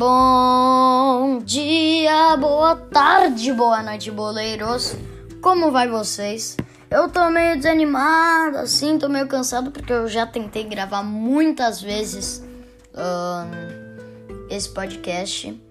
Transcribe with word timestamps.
Bom 0.00 1.40
dia, 1.44 2.34
boa 2.38 2.74
tarde, 2.74 3.52
boa 3.52 3.82
noite, 3.82 4.10
boleiros. 4.10 4.96
Como 5.42 5.70
vai 5.70 5.88
vocês? 5.90 6.56
Eu 6.90 7.10
tô 7.10 7.28
meio 7.28 7.56
desanimado, 7.58 8.56
assim, 8.56 8.98
tô 8.98 9.10
meio 9.10 9.28
cansado 9.28 9.70
porque 9.70 9.92
eu 9.92 10.08
já 10.08 10.26
tentei 10.26 10.64
gravar 10.64 11.02
muitas 11.02 11.82
vezes 11.82 12.42
um, 12.94 14.48
esse 14.48 14.70
podcast 14.70 15.62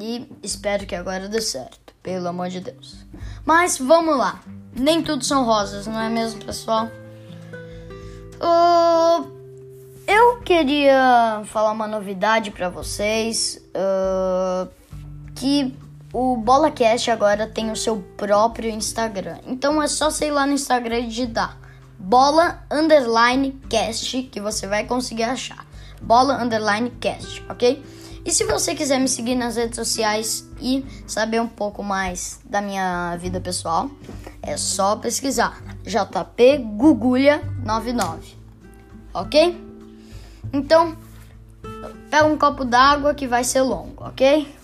e 0.00 0.28
espero 0.44 0.86
que 0.86 0.94
agora 0.94 1.28
dê 1.28 1.40
certo, 1.40 1.92
pelo 2.04 2.28
amor 2.28 2.50
de 2.50 2.60
Deus. 2.60 3.04
Mas 3.44 3.78
vamos 3.78 4.16
lá, 4.16 4.40
nem 4.78 5.02
tudo 5.02 5.24
são 5.24 5.44
rosas, 5.44 5.88
não 5.88 6.00
é 6.00 6.08
mesmo, 6.08 6.44
pessoal? 6.44 6.86
Uh, 8.36 9.41
eu 10.06 10.40
queria 10.40 11.42
falar 11.46 11.72
uma 11.72 11.86
novidade 11.86 12.50
para 12.50 12.68
vocês, 12.68 13.60
uh, 13.74 14.68
que 15.34 15.74
o 16.12 16.36
BolaCast 16.36 17.10
agora 17.10 17.46
tem 17.46 17.70
o 17.70 17.76
seu 17.76 17.98
próprio 18.16 18.70
Instagram. 18.70 19.38
Então 19.46 19.82
é 19.82 19.86
só 19.86 20.08
ir 20.20 20.30
lá 20.30 20.46
no 20.46 20.52
Instagram 20.52 21.00
e 21.00 21.06
digitar 21.08 21.62
bola 22.02 22.64
underline 22.68 23.52
cast 23.68 24.24
que 24.24 24.40
você 24.40 24.66
vai 24.66 24.84
conseguir 24.84 25.22
achar. 25.22 25.64
Bola 26.02 26.42
underline 26.42 26.90
cast, 27.00 27.44
ok? 27.48 27.82
E 28.24 28.32
se 28.32 28.44
você 28.44 28.74
quiser 28.74 28.98
me 28.98 29.08
seguir 29.08 29.36
nas 29.36 29.56
redes 29.56 29.76
sociais 29.76 30.48
e 30.60 30.84
saber 31.06 31.40
um 31.40 31.46
pouco 31.48 31.82
mais 31.82 32.40
da 32.44 32.60
minha 32.60 33.16
vida 33.16 33.40
pessoal, 33.40 33.88
é 34.42 34.56
só 34.56 34.96
pesquisar 34.96 35.62
JP 35.84 36.58
Gugulha 36.76 37.40
99, 37.64 38.36
ok? 39.14 39.71
Então, 40.52 40.96
pega 42.10 42.26
um 42.26 42.36
copo 42.36 42.64
d'água 42.64 43.14
que 43.14 43.26
vai 43.26 43.42
ser 43.42 43.62
longo, 43.62 44.04
ok? 44.04 44.54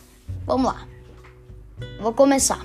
Vamos 0.44 0.72
lá. 0.72 0.86
Vou 2.00 2.12
começar. 2.12 2.64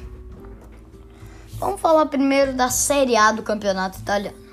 Vamos 1.60 1.80
falar 1.80 2.06
primeiro 2.08 2.54
da 2.54 2.70
Série 2.70 3.16
A 3.16 3.32
do 3.32 3.44
Campeonato 3.44 4.00
Italiano. 4.00 4.44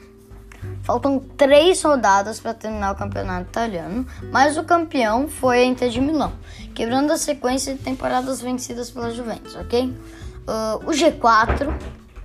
Faltam 0.82 1.18
três 1.36 1.82
rodadas 1.82 2.40
para 2.40 2.54
terminar 2.54 2.92
o 2.92 2.96
Campeonato 2.96 3.48
Italiano, 3.48 4.06
mas 4.30 4.56
o 4.56 4.64
campeão 4.64 5.28
foi 5.28 5.60
a 5.60 5.64
Inter 5.64 5.88
de 5.88 6.00
Milão, 6.00 6.32
quebrando 6.74 7.12
a 7.12 7.16
sequência 7.16 7.74
de 7.74 7.80
temporadas 7.80 8.40
vencidas 8.40 8.90
pela 8.90 9.10
Juventus, 9.10 9.54
ok? 9.56 9.86
Uh, 9.86 10.88
o 10.88 10.90
G4 10.90 11.72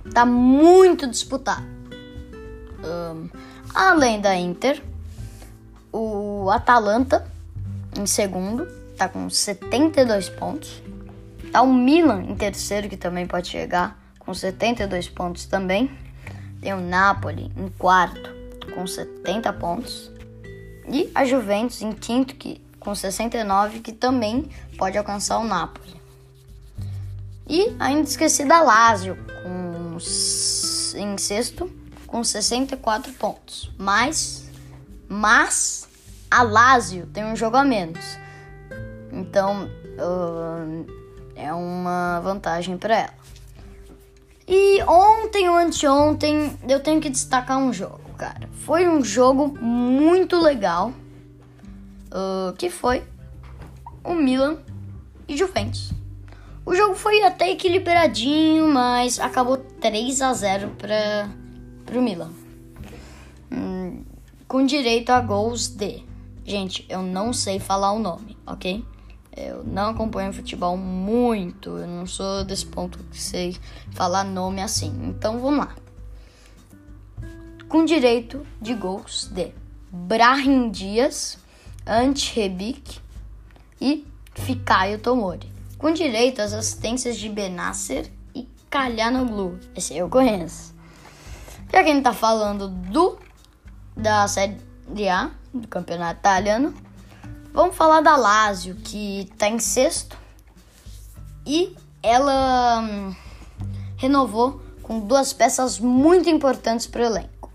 está 0.04 0.26
muito 0.26 1.06
disputado. 1.06 1.64
Uh, 2.80 3.30
além 3.74 4.20
da 4.20 4.34
Inter, 4.36 4.82
o 5.96 6.50
Atalanta 6.50 7.26
em 7.98 8.06
segundo, 8.06 8.66
tá 8.96 9.08
com 9.08 9.28
72 9.28 10.28
pontos. 10.28 10.82
Tá 11.50 11.62
o 11.62 11.72
Milan 11.72 12.24
em 12.24 12.34
terceiro, 12.34 12.88
que 12.88 12.96
também 12.96 13.26
pode 13.26 13.48
chegar 13.48 13.98
com 14.18 14.34
72 14.34 15.08
pontos 15.08 15.46
também. 15.46 15.90
Tem 16.60 16.74
o 16.74 16.80
Napoli 16.80 17.50
em 17.56 17.68
quarto, 17.68 18.30
com 18.74 18.86
70 18.86 19.52
pontos. 19.54 20.10
E 20.88 21.10
a 21.14 21.24
Juventus 21.24 21.80
em 21.82 21.92
quinto, 21.92 22.34
que, 22.34 22.60
com 22.78 22.94
69, 22.94 23.80
que 23.80 23.92
também 23.92 24.50
pode 24.76 24.98
alcançar 24.98 25.38
o 25.38 25.44
Napoli. 25.44 25.96
E 27.48 27.74
ainda 27.78 28.08
esqueci 28.08 28.44
da 28.44 28.60
Lazio, 28.60 29.16
com, 29.42 29.96
em 30.96 31.16
sexto, 31.16 31.72
com 32.06 32.22
64 32.22 33.12
pontos. 33.12 33.70
Mas, 33.78 34.48
mas 35.08 35.85
a 36.30 36.42
Lazio 36.42 37.06
tem 37.06 37.24
um 37.24 37.36
jogo 37.36 37.56
a 37.56 37.64
menos. 37.64 38.18
Então, 39.12 39.68
uh, 39.98 40.86
é 41.34 41.52
uma 41.52 42.20
vantagem 42.20 42.76
para 42.76 42.96
ela. 42.96 43.14
E 44.48 44.82
ontem 44.84 45.48
ou 45.48 45.56
anteontem 45.56 46.56
eu 46.68 46.80
tenho 46.80 47.00
que 47.00 47.10
destacar 47.10 47.58
um 47.58 47.72
jogo, 47.72 48.00
cara. 48.16 48.48
Foi 48.64 48.88
um 48.88 49.02
jogo 49.02 49.56
muito 49.60 50.38
legal. 50.40 50.92
Uh, 52.06 52.52
que 52.56 52.70
foi 52.70 53.02
o 54.04 54.14
Milan 54.14 54.58
e 55.28 55.36
Juventus. 55.36 55.90
O 56.64 56.74
jogo 56.74 56.94
foi 56.94 57.22
até 57.22 57.50
equilibradinho, 57.50 58.68
mas 58.68 59.18
acabou 59.18 59.56
3 59.56 60.22
a 60.22 60.32
0 60.32 60.70
para 60.78 61.98
o 61.98 62.02
Milan. 62.02 62.30
Hum, 63.50 64.04
com 64.48 64.64
direito 64.64 65.10
a 65.10 65.20
gols 65.20 65.68
de 65.68 66.05
Gente, 66.46 66.86
eu 66.88 67.02
não 67.02 67.32
sei 67.32 67.58
falar 67.58 67.90
o 67.90 67.98
nome, 67.98 68.38
ok? 68.46 68.84
Eu 69.36 69.64
não 69.64 69.90
acompanho 69.90 70.32
futebol 70.32 70.76
muito, 70.76 71.70
eu 71.70 71.88
não 71.88 72.06
sou 72.06 72.44
desse 72.44 72.64
ponto 72.64 72.98
que 73.10 73.20
sei 73.20 73.56
falar 73.90 74.22
nome 74.22 74.62
assim. 74.62 74.94
Então 75.08 75.40
vamos 75.40 75.66
lá. 75.66 75.74
Com 77.68 77.84
direito 77.84 78.46
de 78.62 78.74
gols 78.74 79.26
de 79.26 79.52
Brahim 79.90 80.70
Dias, 80.70 81.36
Ante 81.84 82.32
Rebic 82.36 83.00
e 83.80 84.06
Fikayo 84.32 85.00
Tomori. 85.00 85.50
Com 85.76 85.92
direito 85.92 86.40
às 86.40 86.52
assistências 86.52 87.16
de 87.16 87.28
Benasser 87.28 88.08
e 88.36 88.48
Kalyanoglu. 88.70 89.58
Esse 89.74 89.96
eu 89.96 90.08
conheço. 90.08 90.72
Já 91.72 91.82
que 91.82 91.90
a 91.90 91.92
gente 91.92 92.04
tá 92.04 92.12
falando 92.12 92.68
do 92.68 93.18
da 93.96 94.28
série 94.28 94.56
A, 95.08 95.32
do 95.58 95.68
campeonato 95.68 96.20
italiano. 96.20 96.74
Vamos 97.52 97.76
falar 97.76 98.00
da 98.00 98.16
Lazio, 98.16 98.76
que 98.76 99.22
está 99.22 99.48
em 99.48 99.58
sexto. 99.58 100.16
E 101.46 101.74
ela 102.02 102.80
hum, 102.80 103.14
renovou 103.96 104.60
com 104.82 105.00
duas 105.00 105.32
peças 105.32 105.78
muito 105.78 106.28
importantes 106.28 106.86
para 106.86 107.02
o 107.02 107.04
elenco. 107.06 107.50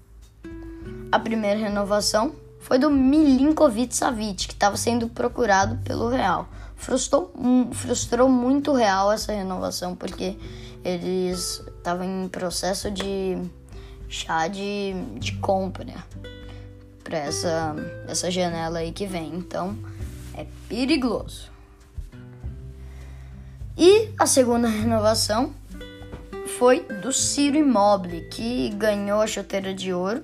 A 1.12 1.19
primeira 1.19 1.59
renovação 1.59 2.34
foi 2.59 2.79
do 2.79 2.89
Milinkovic 2.89 3.95
Savic, 3.95 4.47
que 4.47 4.53
estava 4.53 4.75
sendo 4.75 5.07
procurado 5.07 5.78
pelo 5.83 6.09
Real. 6.09 6.47
Frustrou, 6.75 7.31
frustrou 7.73 8.28
muito 8.28 8.72
o 8.72 8.75
Real 8.75 9.12
essa 9.12 9.31
renovação, 9.31 9.95
porque 9.95 10.38
eles 10.83 11.63
estavam 11.78 12.06
em 12.06 12.28
processo 12.28 12.89
de 12.89 13.38
chá 14.09 14.47
de, 14.47 14.94
de 15.19 15.33
compra 15.38 15.85
para 17.11 17.19
essa, 17.19 17.75
essa 18.07 18.31
janela 18.31 18.79
aí 18.79 18.94
que 18.94 19.05
vem. 19.05 19.35
Então 19.35 19.77
é 20.33 20.45
perigoso. 20.69 21.51
E 23.77 24.09
a 24.17 24.25
segunda 24.25 24.69
renovação 24.69 25.53
foi 26.57 26.79
do 27.01 27.11
Ciro 27.11 27.57
Immobile, 27.57 28.29
que 28.29 28.69
ganhou 28.69 29.21
a 29.21 29.27
chuteira 29.27 29.73
de 29.73 29.94
ouro 29.94 30.23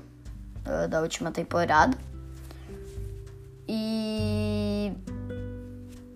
uh, 0.66 0.88
da 0.88 1.02
última 1.02 1.30
temporada. 1.30 1.98
E 3.68 4.94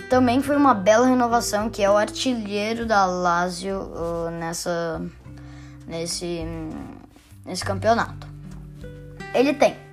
também 0.10 0.42
foi 0.42 0.56
uma 0.56 0.74
bela 0.74 1.06
renovação, 1.06 1.70
que 1.70 1.84
é 1.84 1.90
o 1.90 1.98
artilheiro 1.98 2.86
da 2.86 3.06
Lazio 3.06 3.78
uh, 3.78 4.30
nessa, 4.40 5.02
nesse, 5.86 6.46
nesse 7.46 7.66
campeonato. 7.66 8.26
Ele 9.34 9.54
tem 9.54 9.91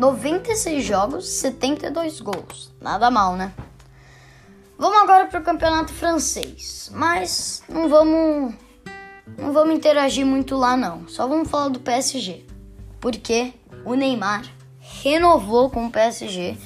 96 0.00 0.82
jogos, 0.82 1.28
72 1.28 2.20
gols. 2.20 2.72
Nada 2.80 3.10
mal, 3.10 3.36
né? 3.36 3.52
Vamos 4.78 4.98
agora 4.98 5.26
para 5.26 5.40
o 5.40 5.42
campeonato 5.44 5.92
francês. 5.92 6.90
Mas 6.94 7.62
não 7.68 7.86
vamos 7.86 8.54
não 9.36 9.52
vamos 9.52 9.74
interagir 9.74 10.24
muito 10.24 10.56
lá 10.56 10.74
não. 10.74 11.06
Só 11.06 11.28
vamos 11.28 11.50
falar 11.50 11.68
do 11.68 11.80
PSG. 11.80 12.46
Porque 12.98 13.52
o 13.84 13.92
Neymar 13.92 14.42
renovou 14.78 15.68
com 15.68 15.86
o 15.86 15.90
PSG 15.90 16.56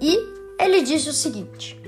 e 0.00 0.18
ele 0.58 0.80
disse 0.80 1.10
o 1.10 1.12
seguinte: 1.12 1.78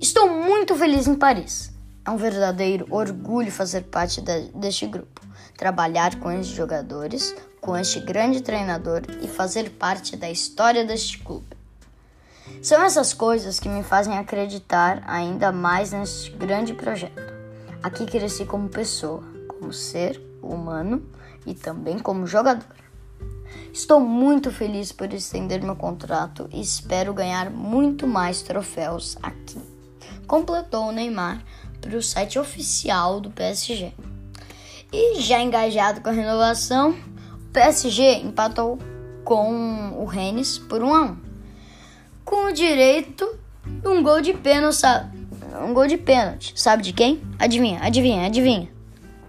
Estou 0.00 0.28
muito 0.28 0.74
feliz 0.74 1.06
em 1.06 1.14
Paris. 1.14 1.72
É 2.04 2.10
um 2.10 2.16
verdadeiro 2.16 2.88
orgulho 2.90 3.52
fazer 3.52 3.82
parte 3.82 4.20
de, 4.20 4.48
deste 4.48 4.84
grupo, 4.84 5.20
trabalhar 5.56 6.18
com 6.18 6.28
esses 6.32 6.48
jogadores, 6.48 7.32
com 7.62 7.76
este 7.76 8.00
grande 8.00 8.42
treinador 8.42 9.02
e 9.22 9.28
fazer 9.28 9.70
parte 9.70 10.16
da 10.16 10.28
história 10.28 10.84
deste 10.84 11.18
clube. 11.18 11.46
São 12.60 12.82
essas 12.82 13.14
coisas 13.14 13.60
que 13.60 13.68
me 13.68 13.84
fazem 13.84 14.18
acreditar 14.18 15.00
ainda 15.06 15.52
mais 15.52 15.92
neste 15.92 16.32
grande 16.32 16.74
projeto. 16.74 17.32
Aqui 17.80 18.04
cresci 18.04 18.44
como 18.44 18.68
pessoa, 18.68 19.22
como 19.46 19.72
ser 19.72 20.20
humano 20.42 21.08
e 21.46 21.54
também 21.54 22.00
como 22.00 22.26
jogador. 22.26 22.66
Estou 23.72 24.00
muito 24.00 24.50
feliz 24.50 24.90
por 24.90 25.12
estender 25.14 25.62
meu 25.62 25.76
contrato 25.76 26.48
e 26.52 26.60
espero 26.60 27.14
ganhar 27.14 27.48
muito 27.48 28.08
mais 28.08 28.42
troféus 28.42 29.16
aqui. 29.22 29.60
Completou 30.26 30.88
o 30.88 30.92
Neymar 30.92 31.40
para 31.80 31.96
o 31.96 32.02
site 32.02 32.40
oficial 32.40 33.20
do 33.20 33.30
PSG. 33.30 33.92
E 34.92 35.20
já 35.20 35.40
engajado 35.40 36.00
com 36.00 36.10
a 36.10 36.12
renovação, 36.12 36.94
PSG 37.52 38.22
empatou 38.22 38.78
com 39.24 39.92
o 39.98 40.06
Rennes 40.06 40.58
por 40.58 40.82
1 40.82 40.94
a 40.94 41.02
1, 41.02 41.16
com 42.24 42.46
o 42.46 42.52
direito 42.52 43.38
Um 43.84 44.02
gol 44.02 44.20
de 44.20 44.32
pênalti? 44.32 44.82
Um 45.62 45.74
gol 45.74 45.86
de 45.86 45.98
pênalti. 45.98 46.58
Sabe 46.58 46.82
de 46.82 46.92
quem? 46.94 47.20
Adivinha, 47.38 47.80
adivinha, 47.82 48.26
adivinha. 48.26 48.68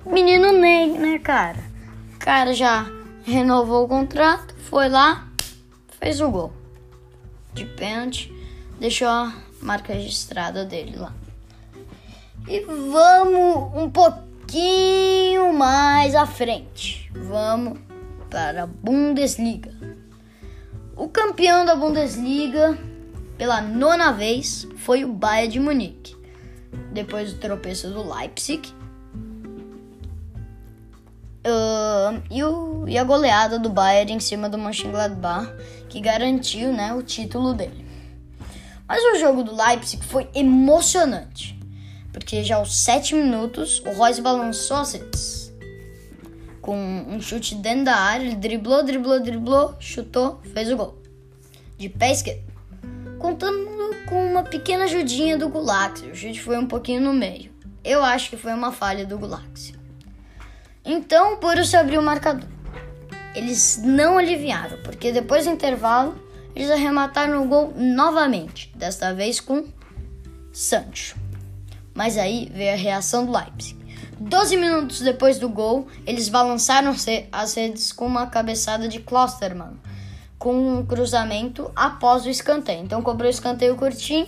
Menino 0.06 0.54
Ney, 0.54 0.98
né, 0.98 1.20
cara? 1.20 1.60
O 2.16 2.20
cara 2.20 2.54
já 2.54 2.86
renovou 3.25 3.84
o 3.84 3.88
contrato, 3.88 4.56
foi 4.70 4.88
lá, 4.88 5.28
fez 6.00 6.22
o 6.22 6.30
gol. 6.30 6.54
De 7.54 7.66
pênalti, 7.66 8.34
deixou 8.80 9.10
a 9.10 9.34
marca 9.62 9.94
registrada 9.94 10.64
dele 10.64 10.96
lá. 10.96 11.14
E 12.48 12.62
vamos 12.62 13.74
um 13.75 13.90
pouquinho 13.90 15.54
mais 15.54 16.16
à 16.16 16.25
frente. 16.25 17.12
Vamos 17.14 17.80
para 18.33 18.63
a 18.63 18.65
Bundesliga. 18.65 19.71
O 20.97 21.07
campeão 21.07 21.63
da 21.63 21.75
Bundesliga 21.75 22.75
pela 23.38 23.62
nona 23.62 24.12
vez 24.12 24.68
foi 24.77 25.06
o 25.06 25.13
Bayern 25.13 25.53
de 25.53 25.59
Munique. 25.59 26.15
Depois 26.91 27.31
do 27.31 27.39
tropeço 27.39 27.89
do 27.91 28.12
Leipzig 28.12 28.74
uh, 31.45 32.24
e, 32.31 32.44
o, 32.44 32.88
e, 32.88 32.97
a 32.97 33.03
goleada 33.03 33.59
do 33.59 33.69
Bayern 33.69 34.13
em 34.13 34.19
cima 34.19 34.50
do 34.50 34.57
Mönchengladbach, 34.57 35.53
que 35.88 36.01
garantiu 36.01 36.74
né, 36.74 36.91
o 36.91 37.03
título 37.03 37.53
dele. 37.53 37.86
Mas 38.88 39.03
o 39.15 39.19
jogo 39.19 39.44
do 39.44 39.56
Leipzig 39.56 40.03
foi 40.03 40.27
emocionante, 40.33 41.59
porque 42.12 42.44
já 42.44 42.56
aos 42.56 42.75
7 42.83 43.13
minutos 43.13 43.79
o 43.86 43.91
Royce 43.91 44.21
balançou 44.21 44.77
as 44.77 44.94
redes. 44.94 45.43
Com 46.63 46.77
um 47.10 47.21
chute 47.21 47.56
dentro 47.56 47.83
da 47.83 47.95
área, 47.98 48.24
ele 48.24 48.36
driblou, 48.36 48.83
driblou, 48.86 49.19
driblou, 49.19 49.75
chutou, 49.81 50.39
fez 50.54 50.71
o 50.71 50.77
gol. 50.77 50.98
De 51.77 51.89
pé 51.89 52.13
esquerdo. 52.13 52.42
Contando 53.19 53.69
com 54.07 54.31
uma 54.31 54.44
pequena 54.44 54.86
ajudinha 54.86 55.38
do 55.38 55.50
Gulaxi, 55.50 56.06
o 56.06 56.15
chute 56.15 56.42
foi 56.42 56.57
um 56.57 56.65
pouquinho 56.65 57.01
no 57.01 57.13
meio. 57.13 57.51
Eu 57.83 58.01
acho 58.01 58.30
que 58.30 58.38
foi 58.38 58.54
uma 58.54 58.71
falha 58.71 59.06
do 59.06 59.18
Gulaxi. 59.18 59.75
Então 60.86 61.33
o 61.33 61.38
Borussia 61.42 61.81
abriu 61.81 62.00
o 62.00 62.04
marcador. 62.04 62.48
Eles 63.36 63.81
não 63.83 64.18
aliviaram, 64.18 64.81
porque 64.83 65.12
depois 65.12 65.44
do 65.44 65.51
intervalo 65.51 66.15
eles 66.56 66.71
arremataram 66.71 67.44
o 67.44 67.48
gol 67.48 67.74
novamente, 67.75 68.71
desta 68.74 69.13
vez 69.13 69.42
com 69.42 69.68
Sancho. 70.54 71.18
Mas 71.94 72.18
aí 72.18 72.50
veio 72.54 72.71
a 72.71 72.77
reação 72.77 73.25
do 73.25 73.38
Leipzig. 73.38 73.82
Doze 74.19 74.57
minutos 74.57 75.01
depois 75.01 75.39
do 75.39 75.50
gol, 75.50 75.88
eles 76.06 76.30
balançaram 76.30 76.94
as 77.31 77.54
redes 77.54 77.92
com 77.92 78.06
uma 78.06 78.27
cabeçada 78.27 78.88
de 78.88 79.00
Klosterman, 79.00 79.80
com 80.38 80.80
um 80.80 80.86
cruzamento 80.86 81.71
após 81.75 82.25
o 82.25 82.30
escanteio. 82.30 82.83
Então 82.83 83.01
cobrou 83.01 83.27
o 83.27 83.33
escanteio 83.33 83.75
curtinho, 83.75 84.27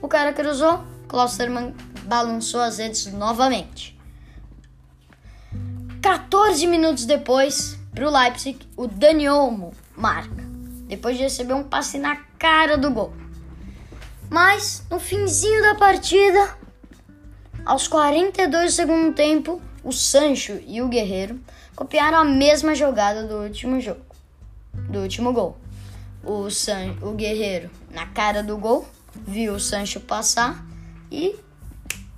o 0.00 0.08
cara 0.08 0.32
cruzou, 0.32 0.84
Klosterman 1.08 1.74
balançou 2.04 2.60
as 2.60 2.78
redes 2.78 3.06
novamente. 3.12 3.98
14 6.00 6.66
minutos 6.66 7.04
depois, 7.04 7.78
para 7.94 8.08
o 8.08 8.10
Leipzig, 8.10 8.58
o 8.76 8.86
Dani 8.86 9.28
Olmo 9.28 9.72
marca 9.96 10.42
depois 10.86 11.16
de 11.16 11.22
receber 11.22 11.54
um 11.54 11.64
passe 11.64 11.98
na 11.98 12.16
cara 12.38 12.76
do 12.76 12.90
gol. 12.90 13.14
Mas 14.28 14.84
no 14.90 15.00
finzinho 15.00 15.62
da 15.62 15.74
partida, 15.74 16.56
aos 17.64 17.86
42 17.88 18.72
do 18.72 18.76
segundo 18.76 19.14
tempo, 19.14 19.60
o 19.84 19.92
Sancho 19.92 20.60
e 20.66 20.82
o 20.82 20.88
Guerreiro 20.88 21.40
copiaram 21.74 22.18
a 22.18 22.24
mesma 22.24 22.74
jogada 22.74 23.26
do 23.26 23.36
último 23.42 23.80
jogo, 23.80 24.04
do 24.88 25.00
último 25.00 25.32
gol. 25.32 25.56
O, 26.24 26.50
San, 26.50 26.96
o 27.02 27.12
Guerreiro 27.12 27.70
na 27.90 28.06
cara 28.06 28.42
do 28.42 28.56
gol, 28.56 28.86
viu 29.14 29.54
o 29.54 29.60
Sancho 29.60 30.00
passar 30.00 30.64
e 31.10 31.36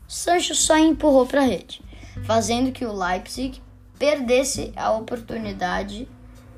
Sancho 0.06 0.55
só 0.55 0.76
empurrou 0.76 1.26
para 1.26 1.41
a 1.41 1.44
rede, 1.44 1.82
fazendo 2.25 2.73
que 2.73 2.85
o 2.85 2.93
Leipzig 2.93 3.61
perdesse 3.99 4.73
a 4.76 4.93
oportunidade 4.93 6.08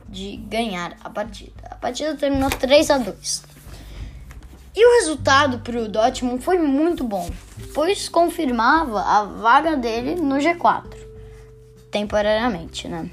de 0.09 0.37
ganhar 0.37 0.97
a 1.03 1.11
partida. 1.11 1.53
A 1.71 1.75
partida 1.75 2.15
terminou 2.17 2.51
3 2.51 2.91
a 2.91 2.99
2. 2.99 3.46
E 4.77 4.87
o 4.87 5.01
resultado 5.01 5.61
para 5.61 5.81
o 5.81 5.89
Dortmund 5.89 6.45
foi 6.45 6.59
muito 6.59 7.03
bom, 7.03 7.31
pois 7.73 8.11
confirmava 8.11 9.01
a 9.01 9.25
vaga 9.25 9.75
dele 9.75 10.17
no 10.17 10.35
G4, 10.37 10.95
temporariamente, 11.91 12.87
né? 12.87 13.11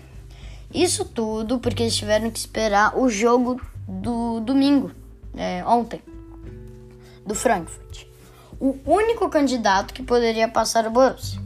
Isso 0.74 1.06
tudo 1.06 1.60
porque 1.60 1.84
eles 1.84 1.96
tiveram 1.96 2.30
que 2.30 2.38
esperar 2.38 2.98
o 3.00 3.08
jogo 3.08 3.62
do 3.88 4.42
domingo, 4.42 4.92
é, 5.38 5.64
ontem, 5.66 6.02
do 7.26 7.34
Frankfurt. 7.34 8.08
O 8.60 8.78
único 8.86 9.30
candidato 9.30 9.94
que 9.94 10.04
poderia 10.04 10.50
passar 10.50 10.86
o 10.86 10.92
Borussia. 10.92 11.42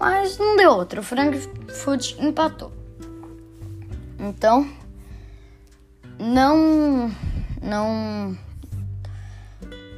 Mas 0.00 0.38
não 0.38 0.56
deu 0.56 0.70
outro, 0.70 1.00
o 1.00 1.04
Frankfurt 1.04 2.16
empatou. 2.18 2.72
Então, 4.18 4.66
não 6.18 7.10
não 7.60 8.36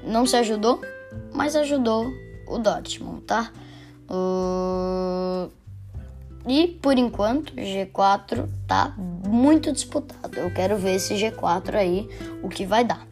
não 0.06 0.26
se 0.26 0.36
ajudou, 0.36 0.80
mas 1.32 1.56
ajudou 1.56 2.12
o 2.46 2.58
Dortmund, 2.58 3.22
tá? 3.22 3.50
Uh, 4.08 5.50
e 6.46 6.68
por 6.68 6.98
enquanto, 6.98 7.54
G4 7.54 8.48
tá 8.66 8.92
muito 8.96 9.72
disputado. 9.72 10.38
Eu 10.38 10.52
quero 10.52 10.76
ver 10.76 10.96
esse 10.96 11.14
G4 11.14 11.74
aí, 11.74 12.08
o 12.42 12.48
que 12.48 12.66
vai 12.66 12.84
dar. 12.84 13.06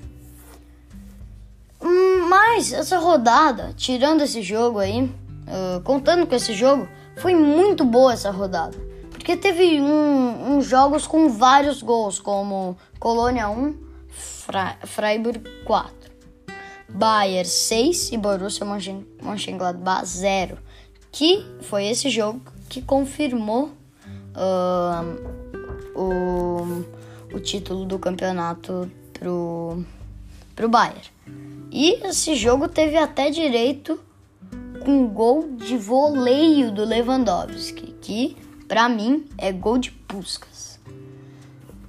Hum, 1.80 2.28
mas 2.28 2.72
essa 2.72 2.98
rodada, 2.98 3.72
tirando 3.76 4.20
esse 4.22 4.42
jogo 4.42 4.78
aí, 4.78 5.02
uh, 5.02 5.80
contando 5.82 6.26
com 6.26 6.34
esse 6.34 6.52
jogo, 6.52 6.86
foi 7.16 7.34
muito 7.34 7.84
boa 7.84 8.12
essa 8.12 8.30
rodada. 8.30 8.76
Porque 9.10 9.36
teve 9.36 9.80
um, 9.80 10.56
uns 10.56 10.66
jogos 10.66 11.06
com 11.06 11.28
vários 11.28 11.80
gols, 11.80 12.18
como 12.18 12.76
Colônia 12.98 13.48
1, 13.48 13.74
Freiburg 14.84 15.40
4, 15.64 16.01
Bayern 16.94 17.48
6 17.48 18.12
e 18.12 18.18
Borussia 18.18 18.66
Mönchengladbach 19.22 20.04
0. 20.04 20.58
Que 21.10 21.44
foi 21.62 21.86
esse 21.86 22.08
jogo 22.08 22.40
que 22.68 22.80
confirmou 22.80 23.70
uh, 24.36 25.98
o, 25.98 26.84
o 27.34 27.40
título 27.40 27.84
do 27.84 27.98
campeonato 27.98 28.90
pro, 29.12 29.84
pro 30.54 30.68
Bayern. 30.68 31.10
E 31.70 32.06
esse 32.06 32.34
jogo 32.34 32.68
teve 32.68 32.96
até 32.96 33.30
direito 33.30 33.98
com 34.84 35.06
gol 35.06 35.52
de 35.56 35.76
voleio 35.76 36.72
do 36.72 36.84
Lewandowski, 36.84 37.94
que 38.00 38.36
para 38.72 38.88
mim, 38.88 39.26
é 39.36 39.52
gol 39.52 39.76
de 39.76 39.90
Puskas. 39.90 40.80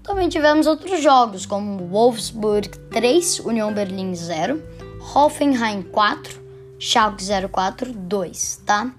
Também 0.03 0.27
tivemos 0.27 0.67
outros 0.67 1.01
jogos, 1.01 1.45
como 1.45 1.87
Wolfsburg 1.87 2.67
3, 2.91 3.39
União 3.39 3.73
Berlim 3.73 4.13
0, 4.13 4.61
Hoffenheim 5.15 5.83
4, 5.83 6.41
Schalke 6.79 7.23
04 7.51 7.93
2, 7.93 8.63
tá? 8.65 8.91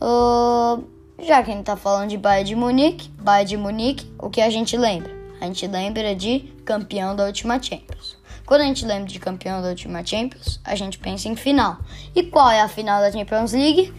Uh, 0.00 0.84
já 1.22 1.42
que 1.42 1.50
a 1.50 1.54
gente 1.54 1.64
tá 1.64 1.76
falando 1.76 2.10
de 2.10 2.16
Bayern 2.16 2.48
de 2.48 2.54
Munique, 2.54 3.08
Bayern 3.20 3.48
de 3.48 3.56
Munique, 3.56 4.12
o 4.18 4.30
que 4.30 4.40
a 4.40 4.50
gente 4.50 4.76
lembra? 4.76 5.12
A 5.40 5.46
gente 5.46 5.66
lembra 5.66 6.14
de 6.14 6.40
campeão 6.64 7.16
da 7.16 7.24
última 7.24 7.62
Champions. 7.62 8.16
Quando 8.46 8.62
a 8.62 8.64
gente 8.64 8.84
lembra 8.84 9.08
de 9.08 9.18
campeão 9.18 9.62
da 9.62 9.68
última 9.68 10.04
Champions, 10.04 10.60
a 10.64 10.74
gente 10.74 10.98
pensa 10.98 11.28
em 11.28 11.36
final. 11.36 11.78
E 12.14 12.22
qual 12.22 12.50
é 12.50 12.60
a 12.60 12.68
final 12.68 13.00
da 13.00 13.10
Champions 13.10 13.52
League? 13.52 13.92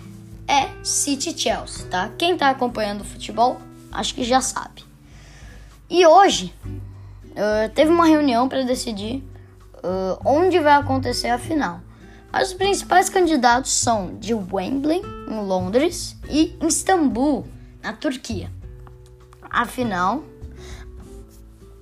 é 0.52 0.70
City 0.84 1.38
Chelsea, 1.38 1.88
tá? 1.88 2.12
Quem 2.18 2.38
tá 2.38 2.50
acompanhando 2.50 3.02
o 3.02 3.06
futebol, 3.06 3.58
acho 3.90 4.14
que 4.14 4.24
já 4.26 4.42
sabe. 4.42 4.84
E 5.90 6.06
hoje 6.06 6.54
uh, 6.66 7.70
teve 7.74 7.90
uma 7.90 8.06
reunião 8.06 8.50
para 8.50 8.64
decidir 8.64 9.24
uh, 9.84 10.20
onde 10.26 10.60
vai 10.60 10.74
acontecer 10.74 11.30
a 11.30 11.38
final. 11.38 11.82
Mas 12.32 12.50
os 12.50 12.54
principais 12.54 13.10
candidatos 13.10 13.72
são 13.72 14.16
de 14.18 14.34
Wembley, 14.34 15.02
em 15.28 15.46
Londres, 15.46 16.16
e 16.30 16.58
Istambul, 16.66 17.46
na 17.84 17.94
Turquia. 17.94 18.50
A 19.50 19.66
final 19.66 20.24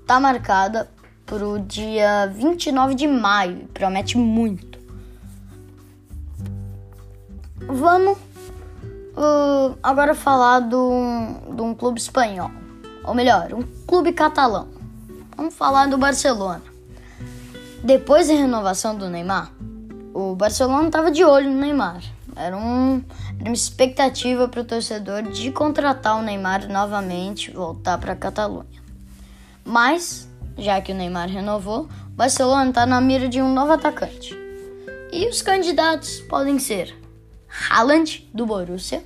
tá 0.08 0.20
marcada 0.20 0.90
para 1.26 1.48
o 1.48 1.60
dia 1.60 2.26
29 2.34 2.96
de 2.96 3.08
maio 3.08 3.68
promete 3.74 4.18
muito. 4.18 4.80
Vamos 7.68 8.18
Uh, 9.20 9.78
agora 9.84 10.16
falar 10.16 10.62
de 10.62 10.76
um 10.76 11.76
clube 11.78 12.00
espanhol. 12.00 12.50
Ou 13.04 13.14
melhor, 13.14 13.54
um 13.54 13.64
clube 13.86 14.14
catalão. 14.14 14.70
Vamos 15.36 15.54
falar 15.56 15.88
do 15.88 15.98
Barcelona. 15.98 16.69
Depois 17.84 18.28
da 18.28 18.34
renovação 18.34 18.94
do 18.94 19.10
Neymar, 19.10 19.54
o 20.14 20.36
Barcelona 20.36 20.88
estava 20.88 21.10
de 21.10 21.24
olho 21.24 21.50
no 21.50 21.62
Neymar. 21.62 22.04
Era, 22.36 22.58
um, 22.58 23.02
era 23.40 23.50
uma 23.50 23.54
expectativa 23.54 24.50
para 24.50 24.62
o 24.62 24.66
torcedor 24.66 25.24
de 25.24 25.50
contratar 25.52 26.18
o 26.18 26.22
Neymar 26.22 26.68
novamente, 26.68 27.52
voltar 27.52 27.98
para 27.98 28.14
a 28.14 28.16
Catalunha. 28.18 28.84
Mas, 29.64 30.28
já 30.58 30.82
que 30.82 30.92
o 30.92 30.96
Neymar 30.96 31.30
renovou, 31.30 31.84
o 31.84 32.16
Barcelona 32.16 32.70
está 32.70 32.86
na 32.86 33.00
mira 33.00 33.30
de 33.30 33.42
um 33.42 33.54
novo 33.54 33.72
atacante. 33.72 34.38
E 35.12 35.28
os 35.30 35.42
candidatos 35.42 36.20
podem 36.22 36.60
ser 36.60 36.94
Haaland, 37.70 38.30
do 38.34 38.46
Borussia, 38.46 39.04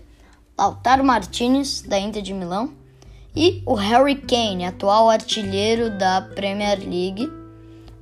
Lautaro 0.58 1.04
Martinez, 1.04 1.84
da 1.84 2.00
Inter 2.00 2.24
de 2.24 2.34
Milão, 2.34 2.74
e 3.36 3.62
o 3.68 3.76
Harry 3.76 4.16
Kane, 4.16 4.66
atual 4.66 5.12
artilheiro 5.12 5.92
da 5.92 6.22
Premier 6.22 6.80
League 6.80 7.43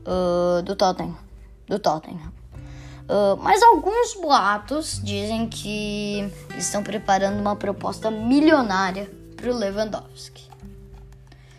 uh, 0.05 0.61
do 0.63 0.75
Tottenham. 0.75 1.17
Do 1.67 1.79
Tottenham. 1.79 2.31
Uh, 3.03 3.35
mas 3.41 3.61
alguns 3.61 4.15
boatos 4.21 5.01
dizem 5.03 5.47
que 5.49 6.31
estão 6.57 6.83
preparando 6.83 7.39
uma 7.39 7.55
proposta 7.55 8.09
milionária 8.09 9.11
para 9.35 9.51
o 9.51 9.57
Lewandowski. 9.57 10.49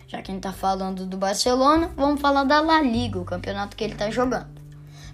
Já 0.08 0.22
que 0.22 0.30
a 0.30 0.34
gente 0.34 0.46
está 0.46 0.52
falando 0.52 1.06
do 1.06 1.16
Barcelona, 1.16 1.90
vamos 1.96 2.20
falar 2.20 2.44
da 2.44 2.60
La 2.60 2.80
Liga, 2.80 3.18
o 3.18 3.24
campeonato 3.24 3.76
que 3.76 3.82
ele 3.82 3.94
está 3.94 4.10
jogando. 4.10 4.60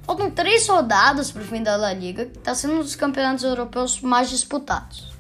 Faltam 0.02 0.30
três 0.30 0.66
rodadas 0.66 1.30
para 1.30 1.42
o 1.42 1.44
fim 1.44 1.62
da 1.62 1.76
La 1.76 1.92
Liga, 1.92 2.26
que 2.26 2.38
está 2.38 2.54
sendo 2.54 2.74
um 2.74 2.78
dos 2.78 2.96
campeonatos 2.96 3.44
europeus 3.44 4.00
mais 4.00 4.30
disputados. 4.30 5.12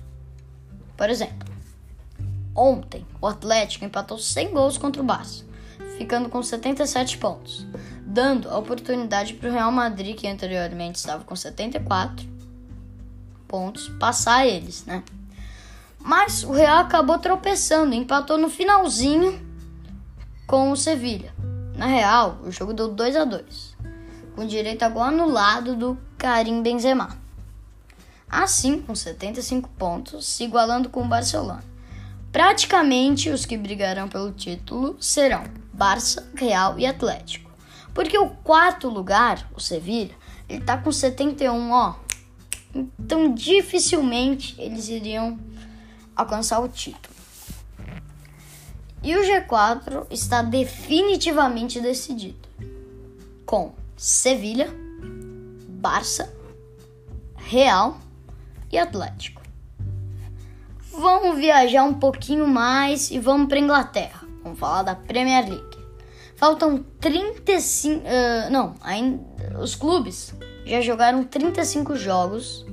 Por 0.96 1.10
exemplo, 1.10 1.48
ontem 2.54 3.06
o 3.20 3.26
Atlético 3.26 3.84
empatou 3.84 4.18
100 4.18 4.50
gols 4.50 4.78
contra 4.78 5.00
o 5.00 5.04
Barça, 5.04 5.44
ficando 5.96 6.28
com 6.28 6.42
77 6.42 7.18
pontos, 7.18 7.66
dando 8.18 8.50
a 8.50 8.58
oportunidade 8.58 9.34
para 9.34 9.48
o 9.48 9.52
Real 9.52 9.70
Madrid, 9.70 10.16
que 10.16 10.26
anteriormente 10.26 10.96
estava 10.96 11.22
com 11.22 11.36
74 11.36 12.28
pontos, 13.46 13.88
passar 13.90 14.44
eles, 14.44 14.84
né? 14.84 15.04
Mas 16.00 16.42
o 16.42 16.50
Real 16.50 16.78
acabou 16.78 17.16
tropeçando, 17.18 17.94
empatou 17.94 18.36
no 18.36 18.50
finalzinho 18.50 19.40
com 20.48 20.72
o 20.72 20.76
Sevilha. 20.76 21.32
Na 21.76 21.86
real, 21.86 22.40
o 22.42 22.50
jogo 22.50 22.74
deu 22.74 22.88
2 22.88 23.14
a 23.14 23.24
2 23.24 23.76
com 24.34 24.44
direito 24.44 24.82
a 24.82 24.88
gol 24.88 25.04
anulado 25.04 25.76
do 25.76 25.96
Karim 26.16 26.60
Benzema. 26.60 27.16
Assim, 28.28 28.82
com 28.82 28.96
75 28.96 29.68
pontos, 29.78 30.26
se 30.26 30.42
igualando 30.42 30.88
com 30.88 31.02
o 31.02 31.08
Barcelona. 31.08 31.62
Praticamente 32.32 33.30
os 33.30 33.46
que 33.46 33.56
brigarão 33.56 34.08
pelo 34.08 34.32
título 34.32 34.96
serão 35.00 35.44
Barça, 35.72 36.28
Real 36.34 36.78
e 36.78 36.84
Atlético. 36.84 37.47
Porque 37.94 38.18
o 38.18 38.30
quarto 38.30 38.88
lugar, 38.88 39.48
o 39.54 39.60
Sevilha, 39.60 40.14
ele 40.48 40.64
tá 40.64 40.78
com 40.78 40.90
71, 40.90 41.70
ó. 41.70 41.94
Então 42.74 43.32
dificilmente 43.32 44.54
eles 44.58 44.88
iriam 44.88 45.38
alcançar 46.14 46.60
o 46.60 46.68
título. 46.68 47.14
E 49.02 49.16
o 49.16 49.20
G4 49.20 50.06
está 50.10 50.42
definitivamente 50.42 51.80
decidido, 51.80 52.48
com 53.46 53.72
Sevilha, 53.96 54.68
Barça, 55.68 56.34
Real 57.36 57.98
e 58.70 58.76
Atlético. 58.76 59.40
Vamos 60.90 61.38
viajar 61.38 61.84
um 61.84 61.94
pouquinho 61.94 62.46
mais 62.46 63.10
e 63.10 63.20
vamos 63.20 63.48
para 63.48 63.60
Inglaterra. 63.60 64.26
Vamos 64.42 64.58
falar 64.58 64.82
da 64.82 64.96
Premier 64.96 65.48
League. 65.48 65.67
Faltam 66.38 66.82
35, 67.00 68.00
uh, 68.00 68.50
não, 68.50 68.74
ainda 68.80 69.22
os 69.60 69.74
clubes 69.74 70.32
já 70.64 70.80
jogaram 70.80 71.22
35 71.24 71.96
jogos, 71.96 72.64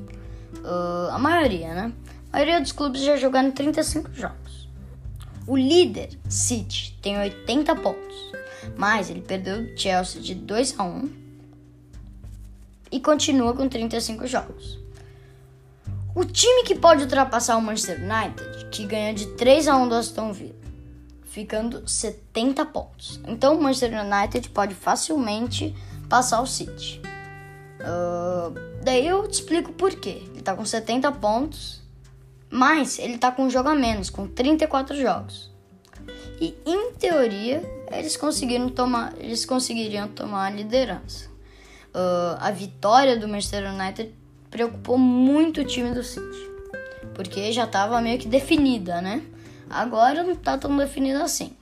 uh, 0.64 1.10
a 1.12 1.20
maioria, 1.20 1.74
né? 1.74 1.92
A 2.32 2.38
maioria 2.38 2.62
dos 2.62 2.72
clubes 2.72 3.02
já 3.02 3.18
jogaram 3.18 3.52
35 3.52 4.14
jogos. 4.14 4.70
O 5.46 5.58
líder, 5.58 6.18
City, 6.30 6.98
tem 7.02 7.18
80 7.18 7.76
pontos 7.76 8.36
mas 8.78 9.10
ele 9.10 9.22
perdeu 9.22 9.62
o 9.62 9.78
Chelsea 9.78 10.22
de 10.22 10.34
2 10.36 10.76
a 10.80 10.84
1 10.84 11.10
e 12.92 13.00
continua 13.00 13.54
com 13.54 13.68
35 13.68 14.26
jogos. 14.26 14.80
O 16.16 16.24
time 16.24 16.64
que 16.64 16.76
pode 16.76 17.04
ultrapassar 17.04 17.58
o 17.58 17.62
Manchester 17.62 18.00
United, 18.00 18.70
que 18.72 18.86
ganha 18.86 19.14
de 19.14 19.28
3 19.36 19.68
a 19.68 19.76
1 19.76 19.90
do 19.90 19.96
Aston 19.96 20.32
Villa, 20.32 20.56
ficando 21.36 21.86
70 21.86 22.66
pontos. 22.68 23.20
Então 23.28 23.58
o 23.58 23.62
Manchester 23.62 23.92
United 24.06 24.50
pode 24.52 24.74
facilmente 24.74 25.76
passar 26.08 26.42
o 26.42 26.48
City. 26.48 27.02
Uh, 27.82 28.58
daí 28.82 29.06
eu 29.06 29.28
te 29.28 29.34
explico 29.34 29.74
por 29.74 29.94
quê. 29.96 30.24
Ele 30.32 30.42
tá 30.42 30.56
com 30.56 30.64
70 30.64 31.12
pontos, 31.12 31.82
mas 32.50 32.98
ele 33.00 33.18
tá 33.18 33.34
com 33.34 33.44
um 33.44 33.50
jogo 33.50 33.68
a 33.68 33.76
menos, 33.76 34.10
com 34.10 34.26
34 34.30 34.96
jogos. 34.96 35.52
E 36.40 36.56
em 36.66 36.94
teoria, 36.94 37.62
eles 37.92 38.16
conseguiram 38.16 38.70
tomar, 38.70 39.14
eles 39.18 39.46
conseguiriam 39.46 40.08
tomar 40.08 40.46
a 40.46 40.50
liderança. 40.50 41.28
Uh, 41.94 42.40
a 42.40 42.50
vitória 42.50 43.18
do 43.18 43.28
Manchester 43.28 43.74
United 43.74 44.16
preocupou 44.50 44.98
muito 44.98 45.60
o 45.60 45.66
time 45.66 45.94
do 45.94 46.02
City, 46.02 46.50
porque 47.14 47.52
já 47.52 47.66
estava 47.66 48.00
meio 48.00 48.18
que 48.18 48.28
definida, 48.30 49.02
né? 49.02 49.22
Agora 49.70 50.24
não 50.24 50.32
está 50.32 50.58
tão 50.58 50.76
definida 50.78 51.24
assim. 51.24 51.56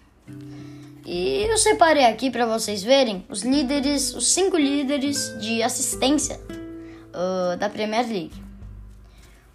E 1.06 1.46
eu 1.50 1.58
separei 1.58 2.06
aqui 2.06 2.32
para 2.32 2.46
vocês 2.46 2.82
verem 2.82 3.26
os 3.30 3.44
líderes, 3.44 4.14
os 4.16 4.28
cinco 4.28 4.58
líderes 4.58 5.38
de 5.40 5.62
assistência 5.62 6.40
uh, 6.50 7.58
da 7.58 7.70
Premier 7.70 8.08
League. 8.08 8.44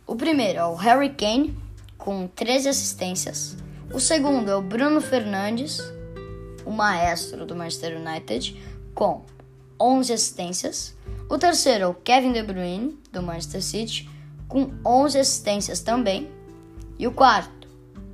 O 0.07 0.15
primeiro 0.15 0.59
é 0.59 0.67
o 0.67 0.75
Harry 0.75 1.11
Kane, 1.11 1.57
com 1.97 2.27
13 2.29 2.69
assistências. 2.69 3.57
O 3.93 3.99
segundo 3.99 4.51
é 4.51 4.57
o 4.57 4.63
Bruno 4.63 5.01
Fernandes, 5.01 5.81
o 6.67 6.71
maestro 6.71 7.47
do 7.47 7.57
Manchester 7.57 7.99
United, 7.99 8.55
com 8.95 9.25
11 9.81 10.13
assistências. 10.13 10.95
O 11.31 11.39
terceiro 11.39 11.85
é 11.85 11.87
o 11.87 11.95
Kevin 11.95 12.33
De 12.33 12.43
Bruyne, 12.43 12.99
do 13.11 13.23
Manchester 13.23 13.63
City, 13.63 14.09
com 14.47 14.71
11 14.85 15.19
assistências 15.19 15.81
também. 15.81 16.31
E 16.99 17.07
o 17.07 17.13
quarto 17.13 17.58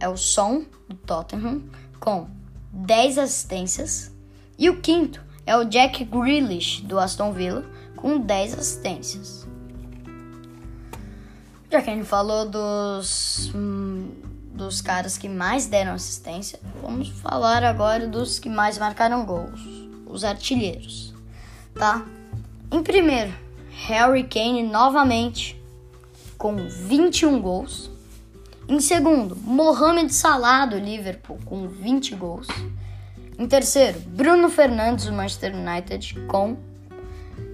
é 0.04 0.08
o 0.08 0.18
Son, 0.18 0.64
do 0.86 0.94
Tottenham, 0.94 1.62
com 1.98 2.28
10 2.70 3.16
assistências. 3.16 4.12
E 4.58 4.68
o 4.68 4.82
quinto 4.82 5.24
é 5.46 5.56
o 5.56 5.64
Jack 5.64 6.04
Grealish, 6.04 6.82
do 6.82 6.98
Aston 6.98 7.32
Villa, 7.32 7.64
com 7.96 8.18
10 8.18 8.58
assistências. 8.58 9.48
Já 11.70 11.80
que 11.80 11.90
a 11.90 11.94
gente 11.94 12.06
falou 12.06 12.46
dos 12.46 13.50
hum, 13.54 14.10
dos 14.52 14.82
caras 14.82 15.16
que 15.16 15.28
mais 15.28 15.66
deram 15.66 15.94
assistência, 15.94 16.60
vamos 16.82 17.08
falar 17.08 17.64
agora 17.64 18.06
dos 18.06 18.38
que 18.38 18.48
mais 18.48 18.76
marcaram 18.76 19.24
gols, 19.24 19.88
os 20.06 20.22
artilheiros, 20.22 21.14
tá? 21.74 22.06
Em 22.70 22.82
primeiro, 22.82 23.32
Harry 23.86 24.22
Kane 24.22 24.62
novamente 24.62 25.60
com 26.36 26.54
21 26.68 27.40
gols. 27.40 27.93
Em 28.66 28.80
segundo, 28.80 29.36
Mohamed 29.36 30.12
Salah 30.12 30.64
do 30.64 30.78
Liverpool 30.78 31.38
com 31.44 31.68
20 31.68 32.14
gols. 32.14 32.48
Em 33.38 33.46
terceiro, 33.46 34.00
Bruno 34.00 34.48
Fernandes 34.48 35.04
do 35.04 35.12
Manchester 35.12 35.54
United 35.54 36.18
com 36.26 36.56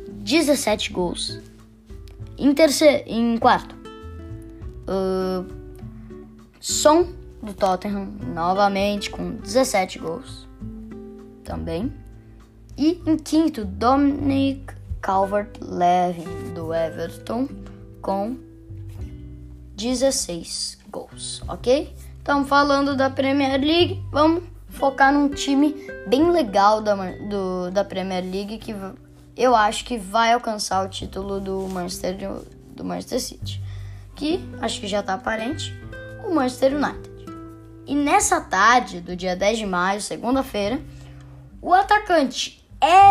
17 0.09 0.93
gols. 0.93 1.40
Em 2.38 2.55
terceiro, 2.55 3.02
em 3.07 3.37
quarto, 3.38 3.75
uh, 4.87 5.47
Son 6.61 7.09
do 7.43 7.52
Tottenham, 7.55 8.07
novamente 8.35 9.11
com 9.11 9.33
17 9.33 9.99
gols 9.99 10.47
também. 11.43 11.93
E 12.79 13.02
em 13.05 13.17
quinto, 13.17 13.64
Dominic 13.64 14.75
Calvert-Lewin 15.02 16.55
do 16.55 16.73
Everton 16.73 17.49
com 18.00 18.37
16 19.76 20.79
gols, 20.90 21.42
ok? 21.49 21.94
Estamos 22.18 22.49
falando 22.49 22.97
da 22.97 23.09
Premier 23.09 23.61
League, 23.61 24.02
vamos 24.11 24.44
focar 24.68 25.12
num 25.12 25.28
time 25.28 25.75
bem 26.06 26.30
legal 26.30 26.80
da, 26.80 26.94
do, 26.94 27.70
da 27.70 27.85
Premier 27.85 28.23
League 28.23 28.59
que 28.59 28.75
eu 29.37 29.56
acho 29.56 29.85
que 29.85 29.97
vai 29.97 30.32
alcançar 30.32 30.85
o 30.85 30.88
título 30.88 31.40
do 31.40 31.66
Manchester, 31.68 32.16
do 32.75 32.85
Manchester 32.85 33.20
City. 33.20 33.62
Que 34.14 34.40
acho 34.61 34.80
que 34.80 34.87
já 34.87 35.00
está 35.00 35.14
aparente, 35.14 35.75
o 36.26 36.35
Manchester 36.35 36.75
United. 36.75 37.11
E 37.87 37.94
nessa 37.94 38.40
tarde 38.40 39.00
do 39.00 39.16
dia 39.16 39.35
10 39.35 39.59
de 39.59 39.66
maio, 39.66 40.00
segunda-feira, 40.00 40.80
o 41.62 41.73
atacante 41.73 42.62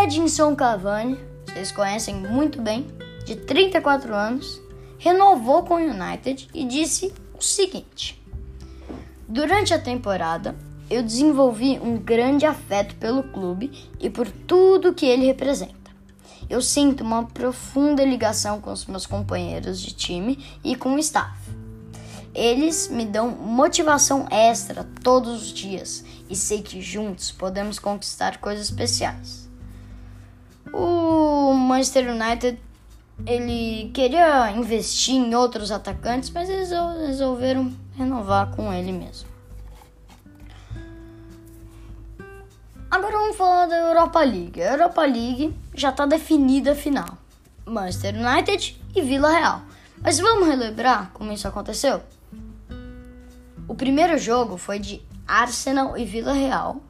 Edinson 0.03 0.55
Cavani, 0.55 1.19
vocês 1.45 1.71
conhecem 1.71 2.15
muito 2.15 2.62
bem, 2.62 2.88
de 3.25 3.36
34 3.36 4.13
anos, 4.13 4.62
renovou 4.98 5.63
com 5.63 5.75
o 5.75 5.77
United 5.77 6.48
e 6.53 6.65
disse 6.65 7.13
o 7.39 7.43
seguinte: 7.43 8.22
Durante 9.27 9.74
a 9.74 9.79
temporada, 9.79 10.55
eu 10.89 11.01
desenvolvi 11.01 11.79
um 11.79 11.98
grande 11.98 12.46
afeto 12.46 12.96
pelo 12.96 13.24
clube 13.24 13.89
e 14.00 14.10
por 14.10 14.29
tudo 14.29 14.93
que 14.93 15.05
ele 15.05 15.25
representa. 15.25 15.77
Eu 16.50 16.62
sinto 16.62 17.03
uma 17.03 17.25
profunda 17.25 18.03
ligação 18.03 18.60
com 18.60 18.72
os 18.72 18.86
meus 18.86 19.05
companheiros 19.05 19.79
de 19.79 19.93
time 19.93 20.43
e 20.63 20.75
com 20.75 20.96
o 20.96 21.00
staff. 21.00 21.38
Eles 22.34 22.88
me 22.88 23.05
dão 23.05 23.29
motivação 23.29 24.27
extra 24.31 24.88
todos 25.03 25.43
os 25.43 25.53
dias 25.53 26.03
e 26.29 26.36
sei 26.36 26.62
que 26.62 26.81
juntos 26.81 27.31
podemos 27.31 27.79
conquistar 27.79 28.38
coisas 28.38 28.65
especiais. 28.65 29.50
O 30.74 31.53
Manchester 31.53 32.10
United 32.10 32.60
ele 33.25 33.91
queria 33.93 34.51
investir 34.51 35.15
em 35.15 35.35
outros 35.35 35.71
atacantes, 35.71 36.29
mas 36.29 36.49
eles 36.49 36.69
resolveram 37.05 37.71
renovar 37.95 38.55
com 38.55 38.71
ele 38.73 38.91
mesmo. 38.91 39.27
Agora 42.89 43.17
vamos 43.17 43.38
falar 43.38 43.67
da 43.67 43.77
Europa 43.77 44.19
League. 44.21 44.61
A 44.61 44.71
Europa 44.71 45.01
League 45.05 45.55
já 45.75 45.89
está 45.89 46.05
definida 46.05 46.71
a 46.71 46.75
final. 46.75 47.17
Manchester 47.65 48.15
United 48.15 48.81
e 48.95 49.01
Vila 49.01 49.29
Real. 49.29 49.61
Mas 50.01 50.19
vamos 50.19 50.47
relembrar 50.47 51.11
como 51.13 51.31
isso 51.31 51.47
aconteceu? 51.47 52.01
O 53.67 53.75
primeiro 53.75 54.17
jogo 54.17 54.57
foi 54.57 54.79
de 54.79 55.01
Arsenal 55.27 55.95
e 55.97 56.03
Vila 56.03 56.33
Real. 56.33 56.81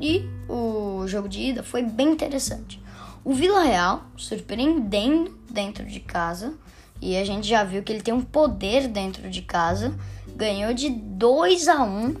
E 0.00 0.28
o 0.48 1.06
jogo 1.06 1.28
de 1.28 1.40
ida 1.40 1.62
foi 1.62 1.82
bem 1.82 2.10
interessante. 2.10 2.82
O 3.26 3.34
Vila 3.34 3.64
Real, 3.64 4.04
surpreendendo 4.16 5.36
dentro 5.50 5.84
de 5.84 5.98
casa, 5.98 6.54
e 7.02 7.16
a 7.16 7.24
gente 7.24 7.48
já 7.48 7.64
viu 7.64 7.82
que 7.82 7.92
ele 7.92 8.00
tem 8.00 8.14
um 8.14 8.22
poder 8.22 8.86
dentro 8.86 9.28
de 9.28 9.42
casa, 9.42 9.92
ganhou 10.28 10.72
de 10.72 10.88
2 10.88 11.66
a 11.66 11.82
1 11.82 12.14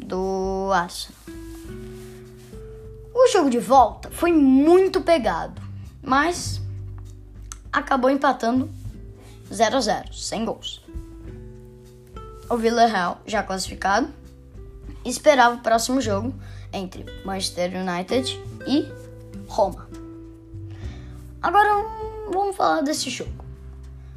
do 0.00 0.70
Arsenal. 0.70 1.18
O 3.14 3.26
jogo 3.32 3.48
de 3.48 3.58
volta 3.58 4.10
foi 4.10 4.34
muito 4.34 5.00
pegado, 5.00 5.62
mas 6.02 6.60
acabou 7.72 8.10
empatando 8.10 8.70
0 9.50 9.76
a 9.78 9.80
0, 9.80 10.12
sem 10.12 10.44
gols. 10.44 10.82
O 12.50 12.58
Vila 12.58 12.84
Real, 12.84 13.18
já 13.24 13.42
classificado, 13.42 14.12
esperava 15.06 15.54
o 15.54 15.62
próximo 15.62 16.02
jogo 16.02 16.34
entre 16.70 17.06
Manchester 17.24 17.72
United 17.80 18.38
e 18.66 18.86
Roma. 19.48 20.03
Agora 21.44 21.84
vamos 22.32 22.56
falar 22.56 22.80
desse 22.80 23.10
jogo. 23.10 23.44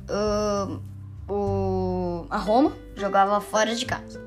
Uh, 0.09 0.79
o, 1.29 2.25
a 2.29 2.37
Roma 2.37 2.71
jogava 2.95 3.41
fora 3.41 3.75
de 3.75 3.85
casa. 3.85 4.23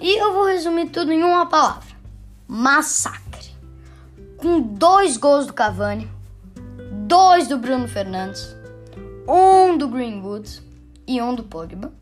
E 0.00 0.20
eu 0.20 0.32
vou 0.32 0.46
resumir 0.46 0.88
tudo 0.88 1.12
em 1.12 1.22
uma 1.22 1.46
palavra: 1.46 1.94
massacre. 2.48 3.54
Com 4.36 4.60
dois 4.60 5.16
gols 5.16 5.46
do 5.46 5.52
Cavani, 5.52 6.10
dois 7.06 7.46
do 7.46 7.56
Bruno 7.56 7.86
Fernandes, 7.86 8.56
um 9.28 9.78
do 9.78 9.86
Greenwood 9.86 10.60
e 11.06 11.22
um 11.22 11.36
do 11.36 11.44
Pogba. 11.44 11.92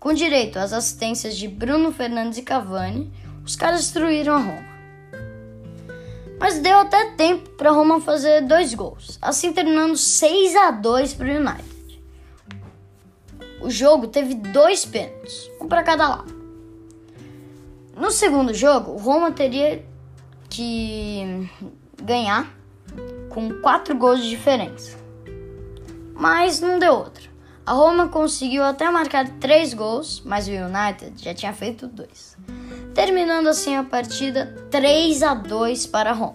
Com 0.00 0.12
direito 0.12 0.58
às 0.58 0.72
assistências 0.72 1.36
de 1.36 1.46
Bruno 1.46 1.92
Fernandes 1.92 2.38
e 2.38 2.42
Cavani, 2.42 3.08
os 3.44 3.54
caras 3.54 3.82
destruíram 3.82 4.34
a 4.34 4.38
Roma. 4.38 4.77
Mas 6.40 6.60
deu 6.60 6.78
até 6.78 7.10
tempo 7.12 7.50
para 7.50 7.70
Roma 7.70 8.00
fazer 8.00 8.42
dois 8.42 8.72
gols, 8.72 9.18
assim 9.20 9.52
terminando 9.52 9.96
6 9.96 10.54
a 10.56 10.70
2 10.70 11.14
para 11.14 11.26
o 11.26 11.30
United. 11.30 11.78
O 13.60 13.70
jogo 13.70 14.06
teve 14.06 14.34
dois 14.34 14.84
pênaltis, 14.84 15.50
um 15.60 15.66
para 15.66 15.82
cada 15.82 16.08
lado. 16.08 16.32
No 17.96 18.12
segundo 18.12 18.54
jogo, 18.54 18.96
Roma 18.96 19.32
teria 19.32 19.84
que 20.48 21.50
ganhar 22.00 22.48
com 23.28 23.60
quatro 23.60 23.96
gols 23.96 24.22
de 24.22 24.30
diferença, 24.30 24.96
mas 26.14 26.60
não 26.60 26.78
deu 26.78 26.94
outra. 26.94 27.28
A 27.66 27.72
Roma 27.72 28.08
conseguiu 28.08 28.62
até 28.62 28.88
marcar 28.90 29.28
três 29.40 29.74
gols, 29.74 30.22
mas 30.24 30.46
o 30.46 30.52
United 30.52 31.22
já 31.22 31.34
tinha 31.34 31.52
feito 31.52 31.88
dois 31.88 32.36
terminando 32.98 33.46
assim 33.46 33.76
a 33.76 33.84
partida 33.84 34.46
3 34.72 35.22
a 35.22 35.32
2 35.32 35.86
para 35.86 36.10
Roma, 36.10 36.34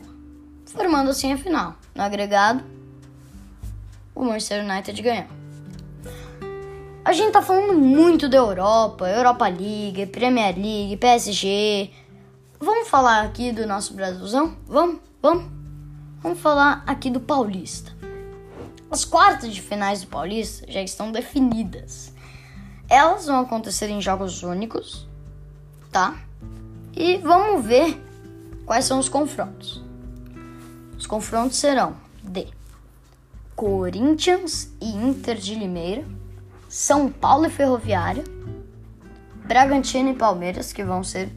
formando 0.65 1.09
assim 1.09 1.33
a 1.33 1.37
final. 1.37 1.75
No 1.93 2.01
agregado, 2.01 2.63
o 4.15 4.23
Manchester 4.23 4.63
United 4.63 5.01
ganhou. 5.01 5.27
A 7.03 7.11
gente 7.11 7.33
tá 7.33 7.41
falando 7.41 7.77
muito 7.77 8.29
da 8.29 8.37
Europa, 8.37 9.09
Europa 9.09 9.45
League, 9.49 10.05
Premier 10.05 10.55
League, 10.55 10.95
PSG. 10.95 11.91
Vamos 12.61 12.87
falar 12.87 13.25
aqui 13.25 13.51
do 13.51 13.67
nosso 13.67 13.93
Brasilzão? 13.93 14.55
Vamos, 14.65 15.01
vamos. 15.21 15.51
Vamos 16.21 16.39
falar 16.39 16.81
aqui 16.87 17.09
do 17.09 17.19
Paulista. 17.19 17.91
As 18.89 19.03
quartas 19.03 19.53
de 19.53 19.61
finais 19.61 19.99
do 20.03 20.07
Paulista 20.07 20.65
já 20.71 20.81
estão 20.81 21.11
definidas. 21.11 22.13
Elas 22.87 23.25
vão 23.25 23.41
acontecer 23.41 23.89
em 23.89 23.99
jogos 24.01 24.43
únicos, 24.43 25.05
tá? 25.91 26.15
E 26.95 27.17
vamos 27.17 27.65
ver 27.65 27.99
quais 28.65 28.85
são 28.85 28.99
os 28.99 29.09
confrontos. 29.09 29.83
Os 30.97 31.07
confrontos 31.07 31.57
serão 31.57 31.95
de 32.21 32.47
Corinthians 33.55 34.71
e 34.79 34.89
Inter 34.89 35.37
de 35.37 35.55
Limeira, 35.55 36.05
São 36.69 37.11
Paulo 37.11 37.47
e 37.47 37.49
Ferroviária, 37.49 38.23
Bragantino 39.45 40.09
e 40.09 40.15
Palmeiras, 40.15 40.71
que 40.71 40.83
vão 40.83 41.03
ser, 41.03 41.29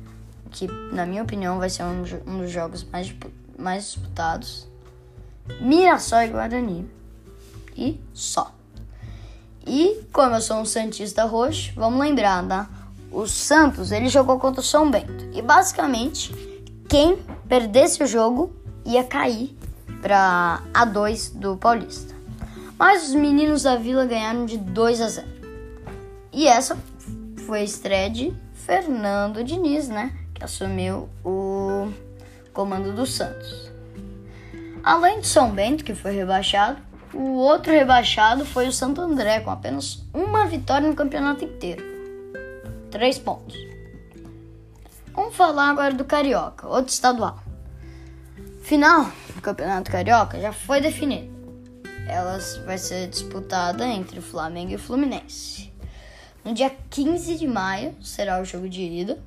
que 0.51 0.67
na 0.93 1.07
minha 1.07 1.23
opinião 1.23 1.59
vai 1.59 1.71
ser 1.71 1.85
um, 1.85 2.05
um 2.27 2.39
dos 2.39 2.51
jogos 2.51 2.85
mais, 2.85 3.15
mais 3.59 3.85
disputados, 3.85 4.69
Mirassol 5.61 6.23
e 6.23 6.29
Guarani, 6.29 6.91
e 7.77 8.01
só. 8.13 8.55
E 9.67 10.03
como 10.13 10.35
eu 10.37 10.41
sou 10.41 10.59
um 10.59 10.65
Santista 10.65 11.25
roxo, 11.25 11.73
vamos 11.75 11.99
lembrar, 11.99 12.47
tá? 12.47 12.71
O 13.11 13.27
Santos 13.27 13.93
ele 13.93 14.09
jogou 14.09 14.39
contra 14.39 14.61
o 14.61 14.65
São 14.65 14.91
Bento. 14.91 15.29
E 15.33 15.43
basicamente, 15.43 16.35
quem 16.89 17.19
perdesse 17.49 18.03
o 18.03 18.07
jogo 18.07 18.55
ia 18.85 19.03
cair 19.05 19.57
para 20.01 20.63
A2 20.73 21.35
do 21.35 21.57
Paulista. 21.57 22.15
Mas 22.79 23.09
os 23.09 23.15
meninos 23.15 23.63
da 23.63 23.77
Vila 23.77 24.05
ganharam 24.05 24.45
de 24.45 24.59
2 24.59 25.01
a 25.01 25.09
0. 25.09 25.27
E 26.33 26.47
essa 26.47 26.77
foi 27.47 27.61
a 27.61 27.65
estreia 27.65 28.11
de 28.11 28.35
Fernando 28.53 29.43
Diniz, 29.43 29.89
né? 29.89 30.13
Que 30.35 30.45
assumiu 30.45 31.09
o 31.25 31.91
comando 32.53 32.93
do 32.93 33.07
Santos. 33.07 33.71
Além 34.83 35.21
de 35.21 35.27
São 35.27 35.51
Bento, 35.51 35.83
que 35.83 35.95
foi 35.95 36.13
rebaixado, 36.13 36.79
o 37.15 37.37
outro 37.37 37.73
rebaixado 37.73 38.45
foi 38.45 38.69
o 38.69 38.73
Santo 38.73 39.01
André, 39.01 39.41
com 39.41 39.51
apenas 39.51 40.05
uma 40.13 40.47
vitória 40.47 40.89
no 40.89 40.95
campeonato 40.95 41.45
inteiro. 41.45 41.96
Três 42.97 43.19
pontos. 43.19 43.55
Vamos 45.13 45.37
falar 45.37 45.69
agora 45.69 45.93
do 45.93 46.03
Carioca, 46.03 46.67
outro 46.67 46.91
estadual. 46.91 47.39
Final 48.63 49.13
do 49.35 49.43
Campeonato 49.43 49.91
Carioca 49.91 50.41
já 50.41 50.51
foi 50.51 50.81
definido. 50.81 51.31
Ela 52.09 52.39
vai 52.65 52.79
ser 52.79 53.09
disputada 53.09 53.87
entre 53.87 54.23
Flamengo 54.23 54.73
e 54.73 54.79
Fluminense. 54.79 55.71
No 56.43 56.55
dia 56.55 56.75
15 56.89 57.37
de 57.37 57.47
maio 57.47 57.95
será 58.03 58.41
o 58.41 58.47
jogo 58.47 58.67
de 58.67 58.81
ida. 58.81 59.23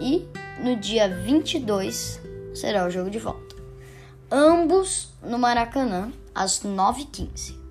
E 0.00 0.26
no 0.58 0.74
dia 0.74 1.08
22 1.08 2.20
será 2.56 2.88
o 2.88 2.90
jogo 2.90 3.08
de 3.08 3.20
volta. 3.20 3.54
Ambos 4.32 5.10
no 5.22 5.38
Maracanã, 5.38 6.10
às 6.34 6.60
9h15 6.60 7.65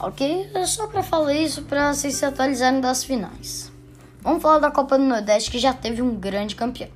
ok? 0.00 0.50
É 0.54 0.66
só 0.66 0.86
para 0.86 1.02
falar 1.02 1.34
isso 1.34 1.62
para 1.62 1.92
vocês 1.92 2.14
se 2.14 2.24
atualizarem 2.24 2.80
das 2.80 3.04
finais. 3.04 3.72
Vamos 4.20 4.42
falar 4.42 4.58
da 4.58 4.70
Copa 4.70 4.96
do 4.96 5.04
Nordeste 5.04 5.50
que 5.50 5.58
já 5.58 5.72
teve 5.72 6.00
um 6.00 6.14
grande 6.14 6.56
campeão. 6.56 6.90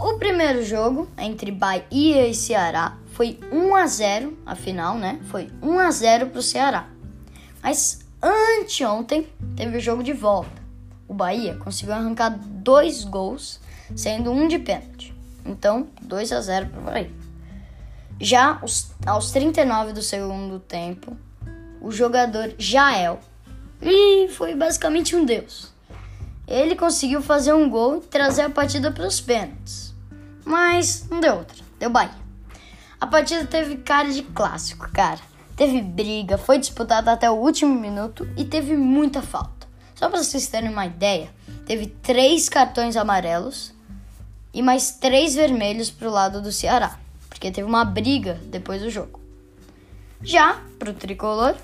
O 0.00 0.18
primeiro 0.18 0.64
jogo 0.64 1.08
entre 1.18 1.50
Bahia 1.50 2.26
e 2.26 2.34
Ceará 2.34 2.96
foi 3.12 3.38
1 3.52 3.76
a 3.76 3.86
0, 3.86 4.38
a 4.46 4.54
final, 4.54 4.96
né? 4.96 5.20
Foi 5.24 5.50
1 5.60 5.78
a 5.78 5.90
0 5.90 6.28
para 6.28 6.38
o 6.38 6.42
Ceará. 6.42 6.88
Mas 7.62 8.00
anteontem 8.22 9.28
teve 9.56 9.76
o 9.76 9.80
jogo 9.80 10.02
de 10.02 10.12
volta. 10.12 10.60
O 11.06 11.12
Bahia 11.12 11.56
conseguiu 11.56 11.92
arrancar 11.94 12.30
dois 12.30 13.04
gols, 13.04 13.60
sendo 13.94 14.30
um 14.30 14.48
de 14.48 14.58
pênalti. 14.58 15.12
Então, 15.44 15.88
2 16.00 16.32
a 16.32 16.40
0 16.40 16.66
para 16.68 16.80
o 16.80 16.84
Bahia. 16.84 17.10
Já 18.20 18.60
aos 19.06 19.30
39 19.32 19.92
do 19.92 20.02
segundo 20.02 20.60
tempo, 20.60 21.16
o 21.80 21.90
jogador 21.90 22.54
Jael. 22.58 23.20
E 23.80 24.28
foi 24.28 24.54
basicamente 24.54 25.16
um 25.16 25.24
deus. 25.24 25.72
Ele 26.46 26.74
conseguiu 26.74 27.22
fazer 27.22 27.52
um 27.52 27.70
gol 27.70 27.98
e 27.98 28.00
trazer 28.00 28.42
a 28.42 28.50
partida 28.50 28.90
para 28.90 29.06
os 29.06 29.20
pênaltis. 29.20 29.94
Mas 30.44 31.08
não 31.08 31.20
deu 31.20 31.36
outra, 31.36 31.56
deu 31.78 31.90
Bahia. 31.90 32.10
A 33.00 33.06
partida 33.06 33.44
teve 33.46 33.76
cara 33.76 34.10
de 34.10 34.22
clássico, 34.22 34.90
cara. 34.90 35.20
Teve 35.56 35.80
briga, 35.80 36.36
foi 36.36 36.58
disputada 36.58 37.12
até 37.12 37.30
o 37.30 37.34
último 37.34 37.74
minuto 37.74 38.28
e 38.36 38.44
teve 38.44 38.76
muita 38.76 39.22
falta. 39.22 39.68
Só 39.94 40.08
para 40.08 40.22
vocês 40.22 40.46
terem 40.46 40.70
uma 40.70 40.86
ideia, 40.86 41.30
teve 41.66 41.86
três 41.86 42.48
cartões 42.48 42.96
amarelos 42.96 43.72
e 44.52 44.62
mais 44.62 44.92
três 44.92 45.34
vermelhos 45.34 45.90
para 45.90 46.08
o 46.08 46.12
lado 46.12 46.40
do 46.40 46.50
Ceará, 46.50 46.98
porque 47.28 47.50
teve 47.50 47.68
uma 47.68 47.84
briga 47.84 48.40
depois 48.46 48.82
do 48.82 48.90
jogo. 48.90 49.20
Já 50.22 50.60
para 50.78 50.90
o 50.90 50.94
tricolor, 50.94 51.54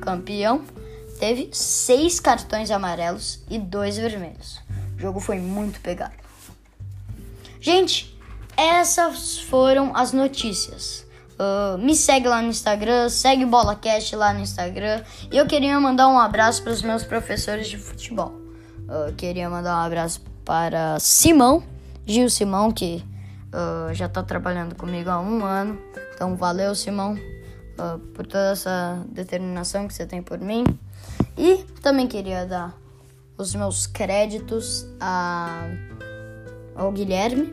campeão, 0.00 0.64
teve 1.18 1.50
seis 1.52 2.20
cartões 2.20 2.70
amarelos 2.70 3.40
e 3.50 3.58
dois 3.58 3.96
vermelhos. 3.96 4.60
O 4.96 5.00
jogo 5.00 5.20
foi 5.20 5.38
muito 5.38 5.80
pegado. 5.80 6.14
Gente, 7.60 8.16
essas 8.56 9.38
foram 9.38 9.96
as 9.96 10.12
notícias 10.12 11.08
Uh, 11.38 11.78
me 11.78 11.94
segue 11.94 12.26
lá 12.26 12.42
no 12.42 12.48
Instagram, 12.48 13.08
segue 13.08 13.46
BolaCast 13.46 14.16
lá 14.16 14.34
no 14.34 14.40
Instagram. 14.40 15.02
E 15.30 15.36
eu 15.36 15.46
queria 15.46 15.78
mandar 15.78 16.08
um 16.08 16.18
abraço 16.18 16.62
para 16.64 16.72
os 16.72 16.82
meus 16.82 17.04
professores 17.04 17.68
de 17.68 17.78
futebol. 17.78 18.34
Uh, 18.88 19.12
queria 19.16 19.48
mandar 19.48 19.76
um 19.76 19.86
abraço 19.86 20.20
para 20.44 20.98
Simão, 20.98 21.62
Gil 22.04 22.28
Simão, 22.28 22.72
que 22.72 23.04
uh, 23.54 23.94
já 23.94 24.06
está 24.06 24.20
trabalhando 24.20 24.74
comigo 24.74 25.10
há 25.10 25.20
um 25.20 25.44
ano. 25.44 25.78
Então, 26.12 26.34
valeu, 26.34 26.74
Simão, 26.74 27.16
por 28.14 28.26
toda 28.26 28.52
essa 28.52 29.04
determinação 29.08 29.86
que 29.86 29.94
você 29.94 30.06
tem 30.06 30.22
por 30.22 30.38
mim. 30.38 30.64
E 31.36 31.64
também 31.82 32.06
queria 32.06 32.44
dar 32.44 32.76
os 33.36 33.54
meus 33.54 33.86
créditos 33.86 34.86
a, 35.00 35.64
ao 36.74 36.90
Guilherme 36.90 37.52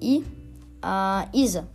e 0.00 0.24
a 0.80 1.28
Isa, 1.32 1.66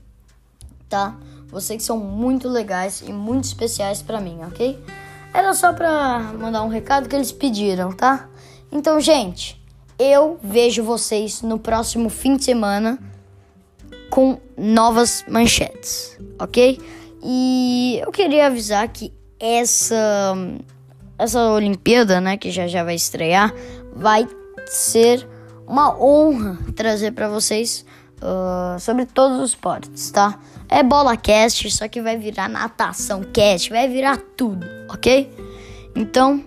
tá? 0.87 1.17
Vocês 1.47 1.83
são 1.83 1.97
muito 1.97 2.47
legais 2.47 3.03
e 3.05 3.11
muito 3.11 3.45
especiais 3.45 4.01
para 4.01 4.21
mim, 4.21 4.39
ok? 4.47 4.81
Era 5.33 5.53
só 5.53 5.73
pra 5.73 6.19
mandar 6.39 6.63
um 6.63 6.69
recado 6.69 7.09
que 7.09 7.15
eles 7.15 7.31
pediram, 7.31 7.91
tá? 7.91 8.29
Então, 8.71 8.99
gente, 9.01 9.61
eu 9.97 10.39
vejo 10.41 10.83
vocês 10.83 11.41
no 11.41 11.59
próximo 11.59 12.09
fim 12.09 12.37
de 12.37 12.45
semana 12.45 12.99
com 14.09 14.39
novas 14.57 15.25
manchetes, 15.27 16.17
ok? 16.39 16.79
E 17.23 17.99
eu 18.01 18.11
queria 18.11 18.47
avisar 18.47 18.87
que 18.87 19.13
essa 19.39 20.35
essa 21.17 21.51
Olimpíada, 21.51 22.21
né, 22.21 22.37
que 22.37 22.49
já 22.49 22.67
já 22.67 22.83
vai 22.83 22.95
estrear, 22.95 23.53
vai 23.93 24.27
ser 24.65 25.27
uma 25.67 25.95
honra 26.01 26.57
trazer 26.75 27.11
para 27.11 27.27
vocês 27.27 27.85
uh, 28.21 28.79
sobre 28.79 29.05
todos 29.05 29.39
os 29.39 29.49
esportes, 29.49 30.11
tá? 30.11 30.39
É 30.69 30.83
bola 30.83 31.17
cast, 31.17 31.69
só 31.71 31.87
que 31.87 32.01
vai 32.01 32.17
virar 32.17 32.47
natação 32.47 33.23
cast, 33.23 33.69
vai 33.69 33.87
virar 33.87 34.17
tudo, 34.37 34.65
ok? 34.89 35.31
Então, 35.95 36.43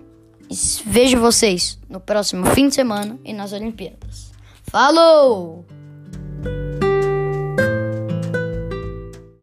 vejo 0.85 1.19
vocês 1.19 1.77
no 1.89 1.99
próximo 1.99 2.45
fim 2.47 2.69
de 2.69 2.75
semana 2.75 3.19
e 3.23 3.33
nas 3.33 3.53
Olimpíadas. 3.53 4.31
Falou! 4.63 5.65